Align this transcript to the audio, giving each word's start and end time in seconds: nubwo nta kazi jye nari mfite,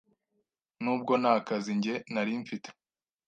nubwo 0.83 1.13
nta 1.21 1.33
kazi 1.47 1.71
jye 1.83 1.95
nari 2.13 2.31
mfite, 2.41 2.69